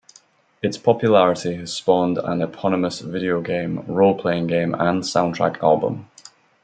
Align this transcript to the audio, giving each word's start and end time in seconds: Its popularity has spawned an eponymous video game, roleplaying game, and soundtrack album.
Its 0.63 0.79
popularity 0.79 1.53
has 1.57 1.71
spawned 1.73 2.17
an 2.17 2.41
eponymous 2.41 3.01
video 3.01 3.39
game, 3.39 3.83
roleplaying 3.83 4.47
game, 4.47 4.73
and 4.73 5.03
soundtrack 5.03 5.61
album. 5.61 6.09